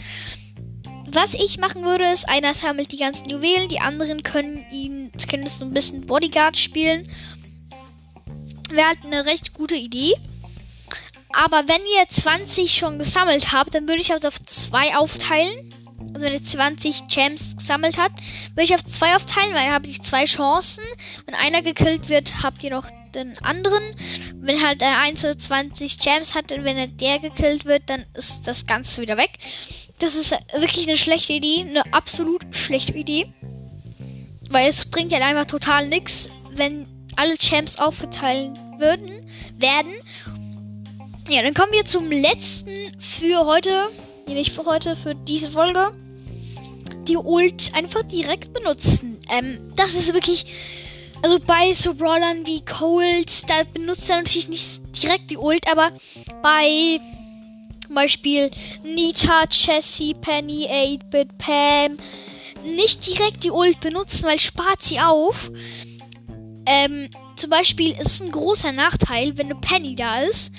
Was 1.07 1.33
ich 1.33 1.59
machen 1.59 1.83
würde, 1.83 2.11
ist, 2.11 2.27
einer 2.27 2.53
sammelt 2.53 2.91
die 2.91 2.97
ganzen 2.97 3.29
Juwelen, 3.29 3.69
die 3.69 3.79
anderen 3.79 4.23
können 4.23 4.65
ihn, 4.71 5.11
können 5.29 5.47
so 5.47 5.63
ein 5.63 5.73
bisschen 5.73 6.07
Bodyguard 6.07 6.57
spielen. 6.57 7.09
Wäre 8.69 8.87
halt 8.87 8.99
eine 9.03 9.25
recht 9.25 9.53
gute 9.53 9.75
Idee. 9.75 10.15
Aber 11.33 11.67
wenn 11.67 11.81
ihr 11.81 12.07
20 12.09 12.73
schon 12.73 12.99
gesammelt 12.99 13.51
habt, 13.51 13.73
dann 13.75 13.87
würde 13.87 14.01
ich 14.01 14.07
das 14.07 14.25
auf 14.25 14.43
zwei 14.45 14.95
aufteilen. 14.95 15.72
Also 16.13 16.25
wenn 16.25 16.33
ihr 16.33 16.43
20 16.43 17.07
Champs 17.07 17.57
gesammelt 17.57 17.97
habt, 17.97 18.19
würde 18.51 18.63
ich 18.63 18.75
auf 18.75 18.85
zwei 18.85 19.15
aufteilen, 19.15 19.53
weil 19.53 19.65
dann 19.65 19.73
habt 19.73 19.87
ihr 19.87 20.01
zwei 20.01 20.25
Chancen. 20.25 20.83
Wenn 21.25 21.35
einer 21.35 21.61
gekillt 21.61 22.09
wird, 22.09 22.43
habt 22.43 22.63
ihr 22.63 22.71
noch 22.71 22.87
den 23.13 23.37
anderen. 23.39 23.83
Wenn 24.35 24.65
halt 24.65 24.81
der 24.81 24.99
Einzel 24.99 25.37
20 25.37 25.99
Gems 25.99 26.35
hat 26.35 26.51
und 26.51 26.63
wenn 26.63 26.77
er 26.77 26.87
der 26.87 27.19
gekillt 27.19 27.65
wird, 27.65 27.83
dann 27.87 28.05
ist 28.13 28.47
das 28.47 28.65
Ganze 28.65 29.01
wieder 29.01 29.17
weg. 29.17 29.31
Das 29.99 30.15
ist 30.15 30.31
wirklich 30.57 30.87
eine 30.87 30.97
schlechte 30.97 31.33
Idee, 31.33 31.61
eine 31.61 31.93
absolut 31.93 32.43
schlechte 32.55 32.93
Idee. 32.93 33.27
Weil 34.49 34.69
es 34.69 34.85
bringt 34.85 35.11
ja 35.11 35.19
einfach 35.19 35.45
total 35.45 35.87
nichts, 35.87 36.29
wenn 36.51 36.87
alle 37.15 37.37
Champs 37.37 37.79
aufgeteilt 37.79 38.51
würden, 38.77 39.29
werden. 39.57 39.93
Ja, 41.29 41.41
dann 41.41 41.53
kommen 41.53 41.71
wir 41.71 41.85
zum 41.85 42.11
letzten 42.11 42.75
für 42.99 43.45
heute. 43.45 43.89
Nee, 44.27 44.33
nicht 44.33 44.51
für 44.51 44.65
heute, 44.65 44.95
für 44.95 45.15
diese 45.15 45.51
Folge. 45.51 45.93
Die 47.07 47.17
Ult 47.17 47.73
einfach 47.73 48.03
direkt 48.03 48.53
benutzen. 48.53 49.19
Ähm, 49.29 49.59
das 49.75 49.93
ist 49.93 50.13
wirklich 50.13 50.45
also 51.23 51.39
bei 51.39 51.71
so 51.73 51.93
Brawlern 51.93 52.45
wie 52.45 52.65
Cold, 52.65 53.49
da 53.49 53.63
benutzt 53.73 54.09
er 54.09 54.17
natürlich 54.17 54.49
nicht 54.49 54.81
direkt 55.01 55.31
die 55.31 55.37
Ult, 55.37 55.65
aber 55.71 55.93
bei 56.41 56.99
zum 57.85 57.95
Beispiel 57.95 58.51
Nita, 58.83 59.45
Jessie, 59.49 60.15
Penny, 60.15 60.67
8-Bit, 60.67 61.37
Pam 61.37 61.97
nicht 62.65 63.07
direkt 63.07 63.43
die 63.43 63.51
Ult 63.51 63.79
benutzen, 63.79 64.25
weil 64.25 64.39
spart 64.39 64.83
sie 64.83 64.99
auf. 64.99 65.49
Ähm, 66.65 67.09
zum 67.35 67.49
Beispiel 67.49 67.91
ist 67.91 68.07
es 68.07 68.21
ein 68.21 68.31
großer 68.31 68.71
Nachteil, 68.71 69.37
wenn 69.37 69.47
eine 69.47 69.59
Penny 69.59 69.95
da 69.95 70.21
ist, 70.21 70.51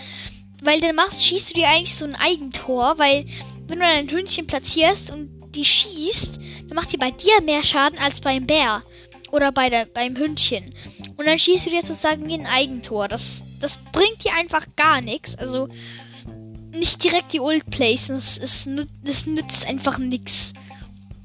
weil 0.63 0.81
dann 0.81 0.97
machst, 0.97 1.25
schießt 1.25 1.51
du 1.51 1.55
dir 1.55 1.69
eigentlich 1.69 1.95
so 1.95 2.05
ein 2.05 2.15
Eigentor, 2.15 2.95
weil 2.99 3.27
wenn 3.67 3.81
du 3.81 3.85
ein 3.85 4.11
Hündchen 4.11 4.47
platzierst 4.47 5.11
und 5.11 5.29
die 5.54 5.64
schießt, 5.64 6.38
dann 6.68 6.75
macht 6.75 6.90
sie 6.90 6.96
bei 6.96 7.11
dir 7.11 7.40
mehr 7.42 7.62
Schaden 7.62 7.99
als 7.99 8.20
beim 8.20 8.46
Bär 8.46 8.82
oder 9.30 9.52
bei 9.52 9.70
der, 9.70 9.87
beim 9.87 10.16
Hündchen. 10.16 10.75
Und 11.16 11.26
dann 11.26 11.38
schießt 11.38 11.66
du 11.66 11.70
dir 11.70 11.82
sozusagen 11.82 12.26
wie 12.28 12.34
ein 12.34 12.46
Eigentor. 12.46 13.08
Das, 13.08 13.42
das 13.61 13.78
bringt 13.92 14.25
dir 14.25 14.34
einfach 14.34 14.66
gar 14.76 15.00
nichts. 15.00 15.37
Also 15.37 15.68
nicht 16.70 17.02
direkt 17.02 17.32
die 17.32 17.40
Ult 17.40 17.68
placen. 17.70 18.16
Das, 18.16 18.37
ist, 18.37 18.68
das 19.02 19.26
nützt 19.26 19.66
einfach 19.66 19.99
nichts. 19.99 20.52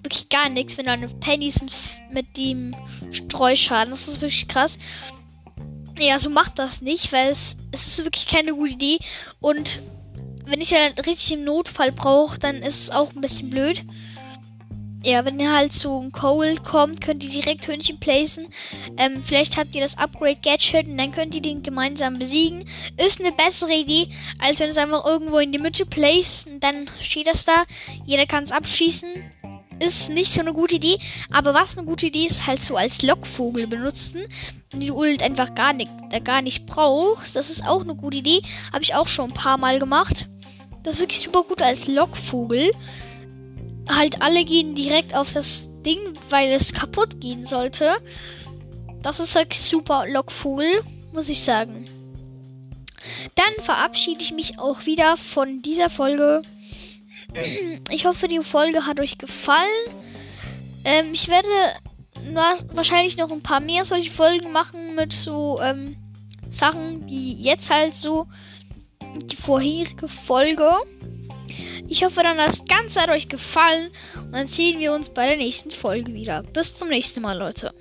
wirklich 0.04 0.30
gar 0.30 0.50
nichts, 0.50 0.78
wenn 0.78 0.86
du 0.86 0.92
eine 0.92 1.08
Pennies 1.08 1.62
mit, 1.62 1.74
mit 2.12 2.38
dem 2.38 2.76
Streuschaden. 3.12 3.92
Das 3.92 4.08
ist 4.08 4.22
wirklich 4.22 4.48
krass. 4.48 4.78
Ja, 6.00 6.18
so 6.18 6.30
macht 6.30 6.58
das 6.58 6.82
nicht, 6.82 7.12
weil 7.12 7.32
es, 7.32 7.58
es 7.72 7.88
ist 7.88 8.04
wirklich 8.04 8.28
keine 8.28 8.54
gute 8.54 8.74
Idee. 8.74 9.00
Und 9.40 9.82
wenn 10.46 10.62
ich 10.62 10.72
ja 10.72 10.80
richtig 11.06 11.34
im 11.34 11.44
Notfall 11.44 11.92
brauche, 11.92 12.40
dann 12.40 12.58
ist 12.58 12.84
es 12.84 12.92
auch 12.92 13.14
ein 13.14 13.22
bisschen 13.22 13.50
blöd. 13.50 13.84
Ja, 15.02 15.24
wenn 15.24 15.40
ihr 15.40 15.56
halt 15.56 15.72
zu 15.74 16.10
Cold 16.12 16.66
kommt, 16.66 17.00
könnt 17.00 17.24
ihr 17.24 17.30
direkt 17.30 17.66
Hühnchen 17.68 18.00
placen. 18.00 18.48
Ähm, 18.98 19.24
vielleicht 19.24 19.56
habt 19.56 19.74
ihr 19.74 19.82
das 19.82 19.98
Upgrade 19.98 20.36
Gadget 20.44 20.88
und 20.88 20.98
dann 20.98 21.14
könnt 21.14 21.34
ihr 21.34 21.42
den 21.42 21.64
gemeinsam 21.64 22.20
besiegen. 22.20 22.66
Ist 22.98 23.22
eine 23.22 23.32
bessere 23.32 23.74
Idee, 23.74 24.10
als 24.40 24.60
wenn 24.60 24.70
es 24.70 24.78
einfach 24.78 25.06
irgendwo 25.06 25.38
in 25.38 25.54
die 25.54 25.58
Mitte 25.58 25.86
placed 25.86 26.48
und 26.48 26.62
dann 26.62 26.90
steht 27.02 27.28
das 27.28 27.46
da. 27.46 27.64
Jeder 28.06 28.26
kann 28.26 28.44
es 28.44 28.52
abschießen. 28.52 29.10
Ist 29.80 30.10
nicht 30.10 30.34
so 30.34 30.42
eine 30.42 30.52
gute 30.52 30.76
Idee. 30.76 30.98
Aber 31.32 31.54
was 31.54 31.78
eine 31.78 31.88
gute 31.88 32.08
Idee 32.08 32.26
ist, 32.26 32.46
halt 32.46 32.62
so 32.62 32.76
als 32.76 33.02
Lockvogel 33.02 33.68
benutzen. 33.68 34.26
Wenn 34.72 34.82
du 34.82 34.94
Ult 34.94 35.24
einfach 35.24 35.56
gar 35.56 35.72
nicht, 35.72 35.90
äh, 36.12 36.20
gar 36.20 36.42
nicht 36.42 36.66
brauchst. 36.66 37.38
Das 37.38 37.50
ist 37.50 37.66
auch 37.66 37.84
eine 37.84 37.96
gute 37.96 38.18
Idee. 38.18 38.42
Habe 38.74 38.84
ich 38.84 38.96
auch 38.96 39.08
schon 39.08 39.30
ein 39.30 39.34
paar 39.34 39.58
Mal 39.58 39.80
gemacht. 39.80 40.28
Das 40.84 40.96
ist 40.96 41.00
wirklich 41.00 41.22
super 41.22 41.44
gut 41.44 41.62
als 41.62 41.88
Lockvogel 41.88 42.72
halt 43.90 44.22
alle 44.22 44.46
gehen 44.46 44.76
direkt 44.76 45.16
auf 45.16 45.34
das 45.34 45.70
Ding, 45.84 46.00
weil 46.30 46.52
es 46.52 46.74
kaputt 46.74 47.20
gehen 47.20 47.46
sollte. 47.46 47.98
Das 49.02 49.20
ist 49.20 49.36
halt 49.36 49.54
super 49.54 50.06
Lockvogel, 50.08 50.84
muss 51.14 51.30
ich 51.30 51.44
sagen. 51.44 51.86
Dann 53.36 53.66
verabschiede 53.66 54.22
ich 54.22 54.32
mich 54.32 54.60
auch 54.60 54.86
wieder 54.86 55.18
von 55.18 55.62
dieser 55.62 55.90
Folge. 55.90 56.42
Ich 57.92 58.06
hoffe, 58.06 58.28
die 58.28 58.40
Folge 58.40 58.86
hat 58.86 59.00
euch 59.00 59.18
gefallen. 59.18 59.68
Ähm, 60.84 61.14
ich 61.14 61.28
werde 61.28 61.48
wahrscheinlich 62.74 63.18
noch 63.18 63.32
ein 63.32 63.44
paar 63.44 63.60
mehr 63.60 63.86
solche 63.86 64.12
Folgen 64.12 64.52
machen 64.52 64.96
mit 64.96 65.14
so 65.14 65.60
ähm, 65.62 65.96
Sachen 66.52 67.06
wie 67.08 67.34
jetzt 67.34 67.70
halt 67.70 67.94
so 67.96 68.28
die 69.16 69.36
vorherige 69.36 70.08
Folge. 70.08 70.72
Ich 71.88 72.04
hoffe 72.04 72.22
dann, 72.24 72.38
das 72.38 72.66
Ganze 72.66 73.02
hat 73.02 73.10
euch 73.10 73.30
gefallen 73.30 73.90
und 74.16 74.32
dann 74.34 74.48
sehen 74.48 74.80
wir 74.80 74.94
uns 74.94 75.10
bei 75.10 75.28
der 75.28 75.38
nächsten 75.38 75.72
Folge 75.72 76.14
wieder. 76.14 76.44
Bis 76.44 76.76
zum 76.76 76.90
nächsten 76.90 77.22
Mal, 77.22 77.38
Leute. 77.38 77.74